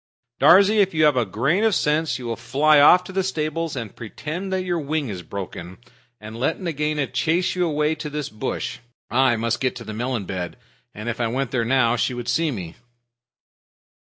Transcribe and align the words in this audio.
Darzee, 0.39 0.79
if 0.79 0.95
you 0.95 1.03
have 1.05 1.15
a 1.15 1.27
grain 1.27 1.63
of 1.63 1.75
sense 1.75 2.17
you 2.17 2.25
will 2.25 2.35
fly 2.35 2.79
off 2.79 3.03
to 3.03 3.11
the 3.11 3.21
stables 3.21 3.75
and 3.75 3.95
pretend 3.95 4.51
that 4.51 4.63
your 4.63 4.79
wing 4.79 5.09
is 5.09 5.21
broken, 5.21 5.77
and 6.19 6.39
let 6.39 6.59
Nagaina 6.59 7.05
chase 7.05 7.53
you 7.53 7.67
away 7.67 7.93
to 7.93 8.09
this 8.09 8.27
bush. 8.27 8.79
I 9.11 9.35
must 9.35 9.59
get 9.61 9.75
to 9.75 9.83
the 9.83 9.93
melon 9.93 10.25
bed, 10.25 10.57
and 10.95 11.07
if 11.07 11.21
I 11.21 11.27
went 11.27 11.51
there 11.51 11.65
now 11.65 11.97
she'd 11.97 12.27
see 12.27 12.49
me." 12.49 12.77